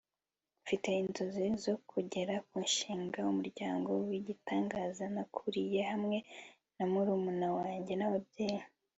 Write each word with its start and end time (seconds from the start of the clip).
mfite 0.63 0.89
inzozi 1.01 1.45
zo 1.63 1.75
kongera 1.89 2.35
gushinga 2.53 3.19
umuryango 3.31 3.89
w'igitangaza 4.07 5.03
nakuriye 5.15 5.81
hamwe 5.91 6.17
na 6.75 6.83
murumuna 6.91 7.47
wanjye 7.57 7.93
n'ababyeyi 7.97 8.65